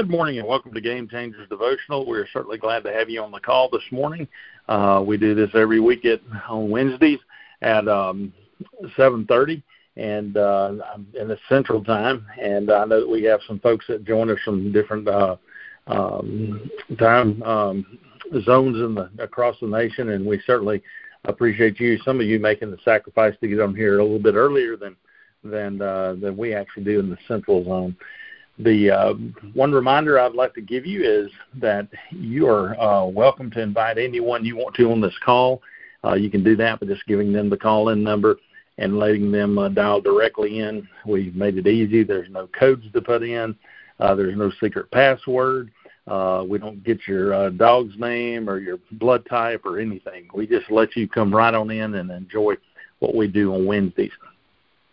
[0.00, 2.06] Good morning and welcome to Game Changers Devotional.
[2.06, 4.26] We're certainly glad to have you on the call this morning.
[4.66, 7.18] Uh, we do this every week at, on Wednesdays
[7.60, 8.32] at um,
[8.96, 9.62] 7:30
[9.98, 10.72] and uh,
[11.20, 12.24] in the Central Time.
[12.40, 15.36] And I know that we have some folks that join us from different uh,
[15.86, 17.98] um, time um,
[18.46, 20.82] zones in the across the nation, and we certainly
[21.26, 21.98] appreciate you.
[22.06, 24.96] Some of you making the sacrifice to get on here a little bit earlier than
[25.44, 27.94] than uh, than we actually do in the Central Zone.
[28.62, 29.14] The uh,
[29.54, 33.96] one reminder I'd like to give you is that you are uh, welcome to invite
[33.96, 35.62] anyone you want to on this call.
[36.04, 38.36] Uh, you can do that by just giving them the call-in number
[38.76, 40.86] and letting them uh, dial directly in.
[41.06, 42.02] We've made it easy.
[42.04, 43.56] There's no codes to put in.
[43.98, 45.70] Uh, there's no secret password.
[46.06, 50.28] Uh, we don't get your dog's name or your blood type or anything.
[50.34, 52.56] We just let you come right on in and enjoy
[52.98, 54.12] what we do on Wednesdays.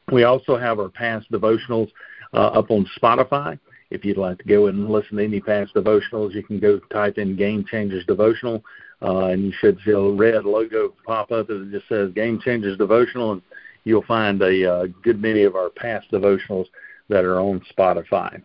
[0.10, 1.92] We also have our past devotionals
[2.34, 3.60] uh, up on Spotify.
[3.90, 7.18] If you'd like to go and listen to any past devotionals, you can go type
[7.18, 8.64] in Game Changers Devotional,
[9.02, 12.78] uh, and you should see a red logo pop up that just says Game Changers
[12.78, 13.42] Devotional, and
[13.86, 16.66] you'll find a uh, good many of our past devotionals
[17.08, 18.42] that are on Spotify.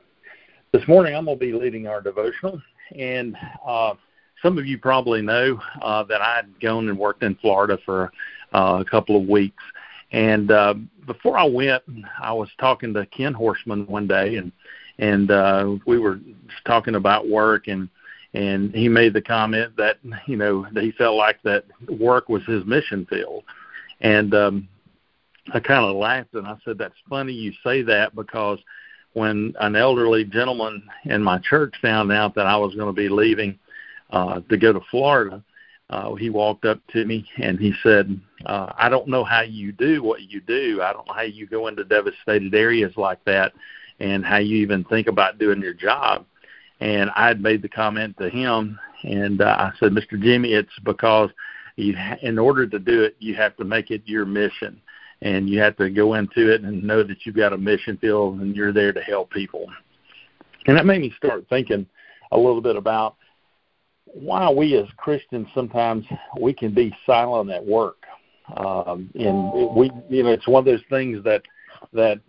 [0.73, 2.63] This morning, I'm going to be leading our devotional,
[2.97, 3.37] and
[3.67, 3.95] uh,
[4.43, 8.13] some of you probably know uh, that I'd gone and worked in Florida for
[8.55, 9.63] uh, a couple of weeks.
[10.13, 10.75] And uh,
[11.07, 11.83] before I went,
[12.21, 14.53] I was talking to Ken Horstman one day, and
[14.99, 17.89] and uh, we were just talking about work, and
[18.35, 22.45] and he made the comment that you know that he felt like that work was
[22.45, 23.45] his mission field,
[24.01, 24.69] and um,
[25.53, 28.59] I kind of laughed and I said, "That's funny you say that because."
[29.15, 33.11] When an elderly gentleman in my church found out that I was going to be
[33.11, 33.59] leaving
[34.09, 35.45] uh, to go to Florida,
[35.93, 39.73] uh, he walked up to me and he said, uh, I don't know how you
[39.73, 40.81] do what you do.
[40.83, 43.53] I don't know how you go into devastated areas like that
[44.01, 46.25] and how you even think about doing your job.
[46.81, 50.21] And I had made the comment to him, and uh, I said, Mr.
[50.21, 51.29] Jimmy, it's because
[51.77, 54.81] you, in order to do it, you have to make it your mission.
[55.21, 58.41] And you have to go into it and know that you've got a mission field
[58.41, 59.67] and you're there to help people.
[60.67, 61.87] And that made me start thinking
[62.33, 63.17] a little bit about
[64.07, 66.05] why we as Christians sometimes
[66.41, 68.05] we can be silent at work.
[68.57, 71.43] Um, and we, you know, it's one of those things that
[71.93, 72.21] that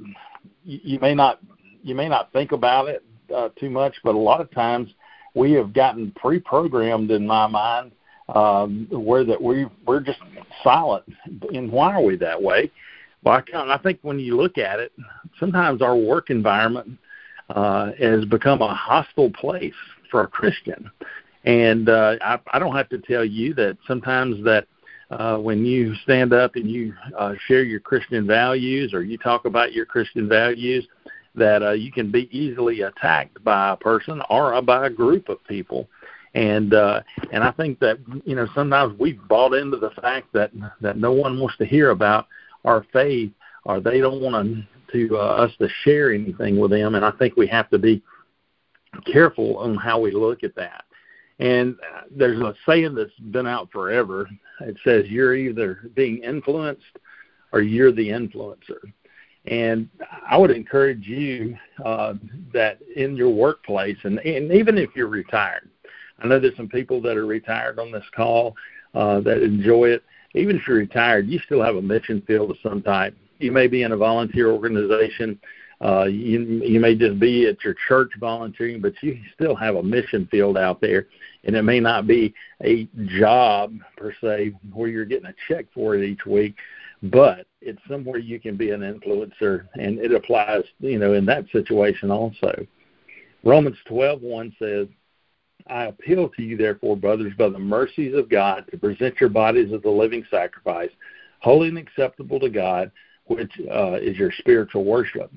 [0.63, 1.39] you may not
[1.84, 3.03] you may not think about it
[3.34, 4.89] uh, too much, but a lot of times
[5.34, 7.91] we have gotten pre-programmed in my mind
[8.29, 10.19] um, where that we we're just
[10.63, 11.03] silent.
[11.53, 12.72] And why are we that way?
[13.23, 14.91] Well, I, I think when you look at it,
[15.40, 16.97] sometimes our work environment
[17.50, 19.73] uh, has become a hostile place
[20.09, 20.90] for a Christian.
[21.45, 24.67] And uh, I, I don't have to tell you that sometimes that
[25.11, 29.45] uh, when you stand up and you uh, share your Christian values or you talk
[29.45, 30.87] about your Christian values,
[31.35, 35.43] that uh, you can be easily attacked by a person or by a group of
[35.47, 35.87] people.
[36.35, 40.51] And uh, and I think that you know sometimes we've bought into the fact that
[40.81, 42.27] that no one wants to hear about
[42.65, 43.31] our faith
[43.65, 46.95] or they don't want to, to uh, us to share anything with them.
[46.95, 48.01] And I think we have to be
[49.11, 50.85] careful on how we look at that.
[51.39, 51.75] And
[52.11, 54.29] there's a saying that's been out forever.
[54.61, 56.99] It says you're either being influenced
[57.51, 58.79] or you're the influencer.
[59.45, 59.89] And
[60.29, 62.13] I would encourage you uh,
[62.53, 65.69] that in your workplace, and, and even if you're retired,
[66.19, 68.55] I know there's some people that are retired on this call
[68.93, 70.03] uh, that enjoy it.
[70.33, 73.16] Even if you're retired, you still have a mission field of some type.
[73.39, 75.39] You may be in a volunteer organization.
[75.83, 79.83] Uh, you, you may just be at your church volunteering, but you still have a
[79.83, 81.07] mission field out there,
[81.44, 82.33] and it may not be
[82.63, 82.88] a
[83.19, 86.55] job per se where you're getting a check for it each week,
[87.03, 91.43] but it's somewhere you can be an influencer, and it applies, you know, in that
[91.51, 92.66] situation also.
[93.43, 94.88] Romans 12:1 says,
[95.67, 99.73] "I appeal to you, therefore, brothers, by the mercies of God, to present your bodies
[99.73, 100.91] as a living sacrifice,
[101.39, 102.89] holy and acceptable to God,
[103.25, 105.29] which uh, is your spiritual worship."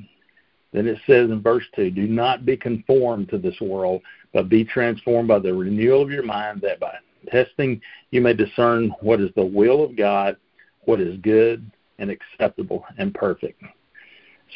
[0.76, 4.02] Then it says in verse 2 Do not be conformed to this world,
[4.34, 6.92] but be transformed by the renewal of your mind, that by
[7.30, 7.80] testing
[8.10, 10.36] you may discern what is the will of God,
[10.84, 13.62] what is good and acceptable and perfect.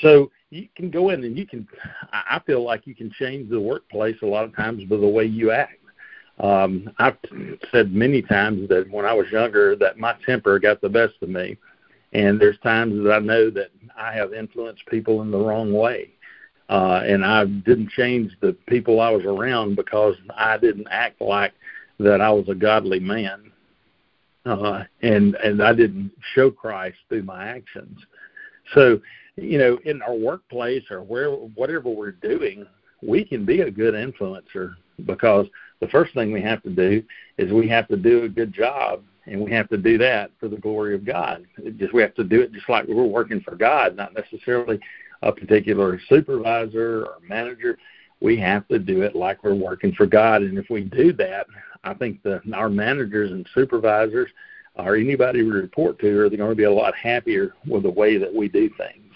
[0.03, 1.67] So you can go in and you can,
[2.13, 5.25] I feel like you can change the workplace a lot of times by the way
[5.25, 5.81] you act.
[6.39, 7.17] Um, I've
[7.73, 11.31] said many times that when I was younger that my temper got the best of
[11.31, 11.57] me
[12.13, 16.11] and there's times that I know that I have influenced people in the wrong way.
[16.71, 21.53] Uh, and I didn't change the people I was around because I didn't act like
[21.99, 23.51] that I was a godly man.
[24.47, 27.99] Uh, and and I didn't show Christ through my actions.
[28.73, 29.01] So,
[29.35, 32.65] you know, in our workplace or where whatever we're doing,
[33.03, 34.75] we can be a good influencer
[35.05, 35.47] because
[35.81, 37.03] the first thing we have to do
[37.37, 40.49] is we have to do a good job and we have to do that for
[40.49, 41.45] the glory of God.
[41.59, 44.79] It just we have to do it just like we're working for God, not necessarily
[45.23, 47.79] a particular supervisor or manager.
[48.21, 51.47] We have to do it like we're working for God, and if we do that,
[51.85, 54.31] I think the our managers and supervisors
[54.77, 58.19] or anybody we report to are going to be a lot happier with the way
[58.19, 59.13] that we do things.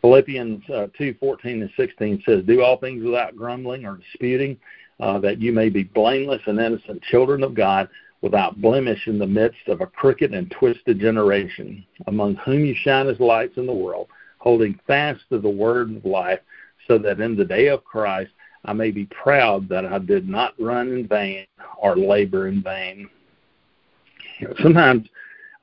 [0.00, 4.56] Philippians uh, 2, 14 and 16 says, Do all things without grumbling or disputing,
[5.00, 7.88] uh, that you may be blameless and innocent children of God,
[8.22, 13.08] without blemish in the midst of a crooked and twisted generation, among whom you shine
[13.08, 14.08] as lights in the world,
[14.46, 16.38] holding fast to the word of life,
[16.86, 18.30] so that in the day of Christ
[18.64, 21.46] I may be proud that I did not run in vain
[21.76, 23.10] or labor in vain.
[24.62, 25.08] Sometimes,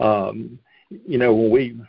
[0.01, 0.59] um,
[0.89, 1.79] you know, when we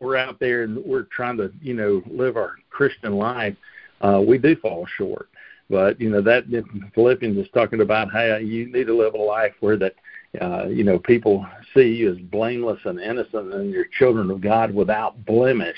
[0.00, 3.54] we're out there and we're trying to, you know, live our Christian life,
[4.00, 5.28] uh, we do fall short.
[5.70, 6.44] But you know that
[6.92, 9.94] Philippians is talking about how you need to live a life where that
[10.40, 14.74] uh, you know people see you as blameless and innocent and you're children of God
[14.74, 15.76] without blemish.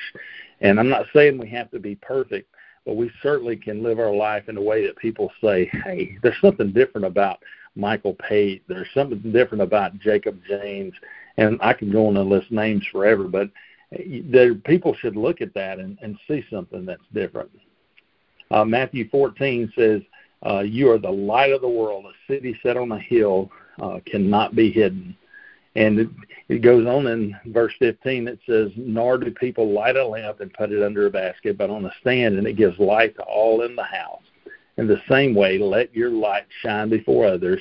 [0.61, 2.55] And I'm not saying we have to be perfect,
[2.85, 6.41] but we certainly can live our life in a way that people say, "Hey, there's
[6.41, 7.39] something different about
[7.75, 8.63] Michael Pate.
[8.69, 10.95] There's something different about Jacob James."
[11.37, 13.51] And I can go on and list names forever, but
[13.91, 17.51] there, people should look at that and, and see something that's different.
[18.51, 20.03] Uh, Matthew 14 says,
[20.45, 22.07] uh, You are the light of the world.
[22.07, 23.51] A city set on a hill
[23.81, 25.17] uh, cannot be hidden.
[25.75, 26.09] And it,
[26.49, 30.53] it goes on in verse 15, it says, Nor do people light a lamp and
[30.53, 33.63] put it under a basket, but on a stand, and it gives light to all
[33.63, 34.23] in the house.
[34.79, 37.61] In the same way, let your light shine before others,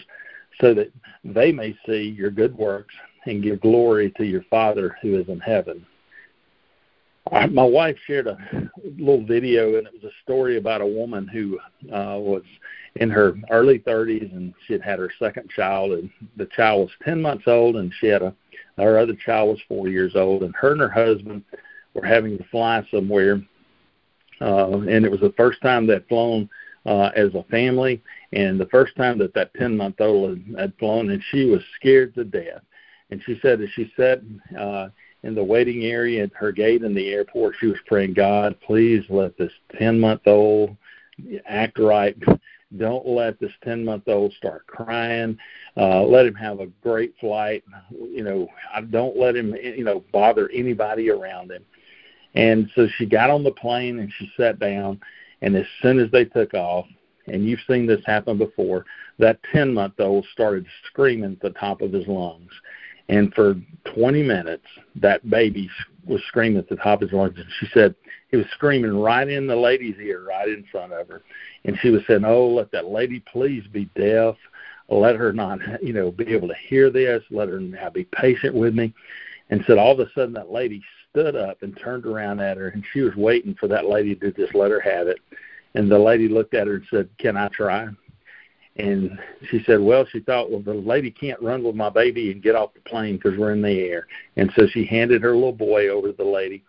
[0.61, 0.91] so that
[1.23, 2.93] they may see your good works
[3.25, 5.85] and give glory to your Father who is in heaven
[7.31, 8.37] my wife shared a
[8.97, 11.59] little video, and it was a story about a woman who
[11.91, 12.43] uh, was
[12.95, 16.91] in her early 30s, and she had had her second child, and the child was
[17.03, 18.33] 10 months old, and she had a
[18.77, 21.43] her other child was four years old, and her and her husband
[21.93, 23.41] were having to fly somewhere,
[24.41, 26.49] uh, and it was the first time they'd flown
[26.85, 28.01] uh, as a family,
[28.33, 31.61] and the first time that that 10 month old had, had flown, and she was
[31.75, 32.61] scared to death.
[33.11, 34.21] And she said as she sat
[34.59, 34.89] uh,
[35.23, 39.03] in the waiting area at her gate in the airport, she was praying, God, please
[39.09, 40.75] let this 10 month old
[41.47, 42.15] act right.
[42.77, 45.37] Don't let this 10 month old start crying.
[45.77, 47.63] Uh, let him have a great flight.
[47.91, 51.63] You know, I don't let him, you know, bother anybody around him.
[52.33, 54.99] And so she got on the plane and she sat down.
[55.41, 56.85] And as soon as they took off,
[57.27, 58.85] and you've seen this happen before,
[59.19, 62.51] that 10 month old started screaming at the top of his lungs.
[63.07, 63.55] And for
[63.85, 64.65] 20 minutes,
[64.95, 65.69] that baby
[66.05, 67.37] was screaming at the top of his lungs.
[67.37, 67.95] And she said
[68.29, 71.21] he was screaming right in the lady's ear, right in front of her.
[71.65, 74.35] And she was saying, "Oh, let that lady please be deaf.
[74.87, 77.23] Let her not, you know, be able to hear this.
[77.31, 78.93] Let her now be patient with me."
[79.49, 82.69] And said all of a sudden that lady stood up and turned around at her,
[82.69, 85.19] and she was waiting for that lady to just let her have it.
[85.75, 87.87] And the lady looked at her and said, "Can I try?"
[88.77, 89.17] And
[89.49, 92.55] she said, well, she thought, well, the lady can't run with my baby and get
[92.55, 94.07] off the plane because we're in the air.
[94.35, 96.63] And so she handed her little boy over to the lady,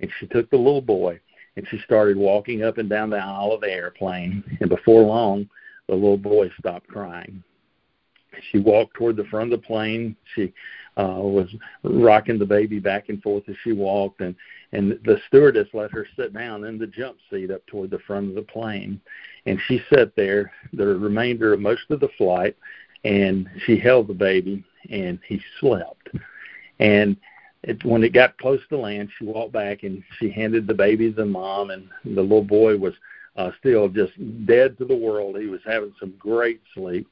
[0.00, 1.20] and she took the little boy
[1.56, 4.42] and she started walking up and down the aisle of the airplane.
[4.60, 5.48] And before long,
[5.88, 7.42] the little boy stopped crying.
[8.50, 10.16] She walked toward the front of the plane.
[10.34, 10.52] She
[10.96, 11.48] uh, was
[11.82, 14.34] rocking the baby back and forth as she walked, and
[14.74, 18.28] and the stewardess let her sit down in the jump seat up toward the front
[18.28, 19.00] of the plane.
[19.46, 22.56] And she sat there the remainder of most of the flight
[23.04, 26.08] and she held the baby and he slept.
[26.80, 27.16] And
[27.62, 31.12] it, when it got close to land she walked back and she handed the baby
[31.12, 32.94] to mom and the little boy was
[33.36, 34.12] uh, still just
[34.44, 35.38] dead to the world.
[35.38, 37.06] He was having some great sleep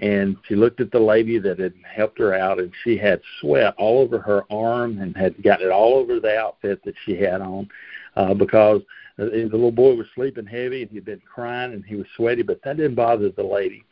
[0.00, 3.74] and she looked at the lady that had helped her out and she had sweat
[3.78, 7.40] all over her arm and had got it all over the outfit that she had
[7.40, 7.68] on
[8.16, 8.80] uh, because
[9.16, 12.62] the little boy was sleeping heavy and he'd been crying and he was sweaty, but
[12.62, 13.84] that didn't bother the lady.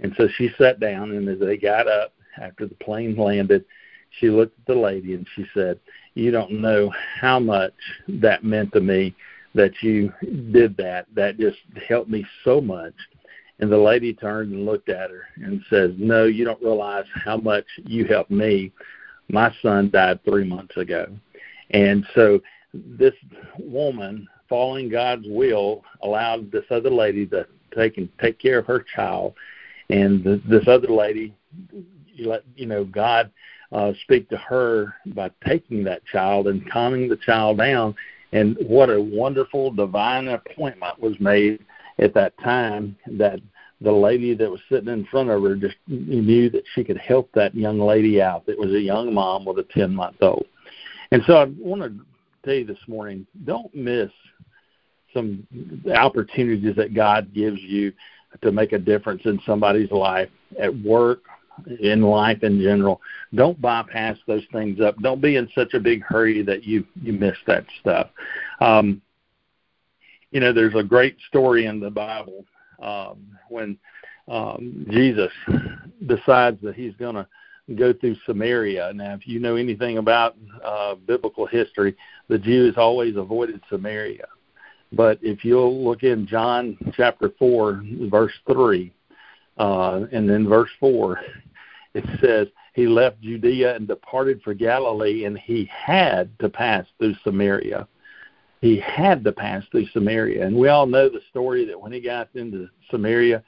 [0.00, 3.66] And so she sat down and as they got up after the plane landed,
[4.18, 5.78] she looked at the lady and she said,
[6.14, 6.90] You don't know
[7.20, 7.74] how much
[8.08, 9.14] that meant to me
[9.54, 10.12] that you
[10.52, 11.06] did that.
[11.14, 12.94] That just helped me so much.
[13.60, 17.36] And the lady turned and looked at her and says, No, you don't realize how
[17.36, 18.72] much you helped me.
[19.28, 21.06] My son died three months ago.
[21.70, 22.40] And so
[22.74, 23.14] this
[23.58, 28.84] woman following God's will, allowed this other lady to take and take care of her
[28.94, 29.34] child,
[29.88, 31.32] and this other lady
[32.18, 33.30] let you know God
[33.72, 37.94] uh, speak to her by taking that child and calming the child down.
[38.32, 41.64] And what a wonderful divine appointment was made
[41.98, 43.40] at that time that
[43.80, 47.30] the lady that was sitting in front of her just knew that she could help
[47.32, 48.44] that young lady out.
[48.46, 50.46] That was a young mom with a 10 month old.
[51.12, 52.04] And so I want to
[52.44, 54.10] tell you this morning don't miss
[55.14, 55.46] some
[55.94, 57.92] opportunities that God gives you
[58.42, 60.28] to make a difference in somebody's life
[60.60, 61.22] at work,
[61.80, 63.00] in life in general.
[63.34, 64.96] Don't bypass those things up.
[65.02, 68.08] Don't be in such a big hurry that you you miss that stuff.
[68.60, 69.02] Um,
[70.30, 72.44] you know, there's a great story in the Bible
[72.80, 73.78] um, when
[74.28, 75.32] um, Jesus
[76.06, 77.26] decides that he's going to
[77.76, 78.92] go through Samaria.
[78.94, 81.96] Now, if you know anything about uh, biblical history,
[82.28, 84.26] the Jews always avoided Samaria.
[84.92, 88.92] But if you'll look in John chapter 4, verse 3,
[89.58, 91.20] uh, and then verse 4,
[91.94, 97.14] it says, He left Judea and departed for Galilee, and he had to pass through
[97.22, 97.86] Samaria
[98.60, 100.46] he had to pass through Samaria.
[100.46, 103.42] And we all know the story that when he got into Samaria,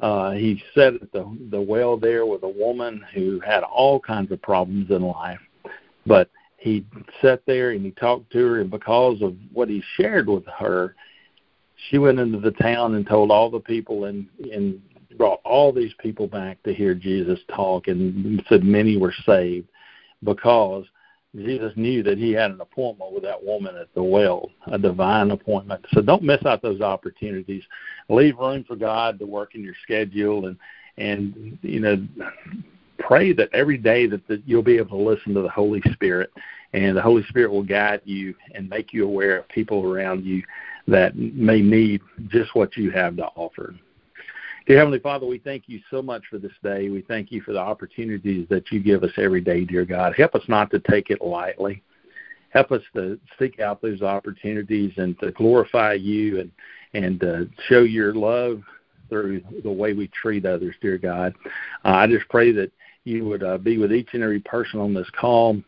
[0.00, 4.30] uh, he sat at the the well there with a woman who had all kinds
[4.30, 5.40] of problems in life,
[6.04, 6.84] but he
[7.22, 10.94] sat there and he talked to her, and because of what he shared with her,
[11.88, 14.82] she went into the town and told all the people and and
[15.16, 19.68] brought all these people back to hear Jesus talk, and said many were saved
[20.24, 20.84] because
[21.36, 25.30] Jesus knew that he had an appointment with that woman at the well, a divine
[25.30, 25.84] appointment.
[25.92, 27.62] So don't miss out those opportunities.
[28.08, 30.56] Leave room for God to work in your schedule and
[30.98, 32.06] and you know
[32.98, 36.30] pray that every day that, that you'll be able to listen to the Holy Spirit
[36.72, 40.42] and the Holy Spirit will guide you and make you aware of people around you
[40.88, 43.74] that may need just what you have to offer.
[44.66, 46.88] Dear Heavenly Father, we thank you so much for this day.
[46.88, 50.14] We thank you for the opportunities that you give us every day, dear God.
[50.16, 51.84] Help us not to take it lightly.
[52.50, 56.50] Help us to seek out those opportunities and to glorify you and
[56.94, 58.62] and uh, show your love
[59.08, 61.34] through the way we treat others, dear God.
[61.84, 62.72] Uh, I just pray that
[63.04, 65.60] you would uh, be with each and every person on this call.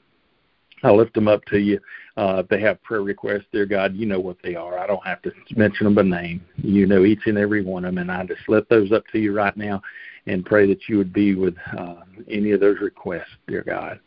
[0.82, 1.80] I lift them up to you.
[2.16, 4.78] Uh, if they have prayer requests, dear God, you know what they are.
[4.78, 6.44] I don't have to mention them by name.
[6.56, 9.18] You know each and every one of them, and I just lift those up to
[9.18, 9.82] you right now
[10.26, 11.96] and pray that you would be with uh,
[12.28, 14.00] any of those requests, dear God.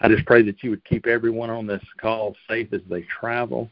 [0.00, 3.70] I just pray that you would keep everyone on this call safe as they travel.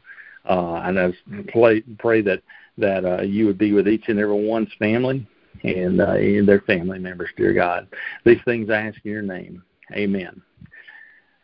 [0.49, 1.13] Uh, and I
[1.49, 2.41] pray, pray that
[2.77, 5.27] that uh, you would be with each and every one's family
[5.63, 7.87] and, uh, and their family members, dear God.
[8.25, 9.63] These things I ask in your name.
[9.91, 10.41] Amen.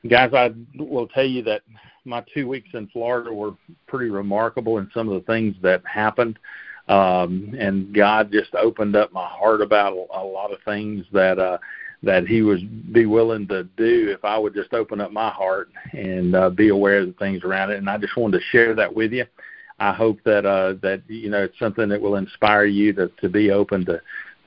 [0.08, 1.62] Guys, I will tell you that
[2.06, 3.54] my two weeks in Florida were
[3.88, 6.40] pretty remarkable in some of the things that happened.
[6.88, 11.38] Um, and God just opened up my heart about a, a lot of things that
[11.38, 11.58] uh,
[12.02, 15.70] that He would be willing to do if I would just open up my heart
[15.92, 17.78] and uh, be aware of the things around it.
[17.78, 19.26] And I just wanted to share that with you.
[19.80, 23.30] I hope that uh, that you know it's something that will inspire you to to
[23.30, 24.02] be open to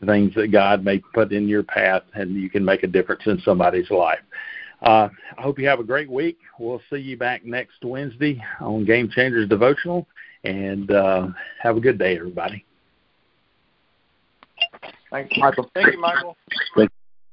[0.04, 3.40] things that God may put in your path, and you can make a difference in
[3.44, 4.18] somebody's life.
[4.82, 5.08] Uh,
[5.38, 6.38] I hope you have a great week.
[6.58, 10.08] We'll see you back next Wednesday on Game Changers Devotional,
[10.44, 11.28] and uh,
[11.60, 12.64] have a good day, everybody.
[15.10, 15.70] Thanks, Michael.
[15.74, 16.36] Thank you, Michael.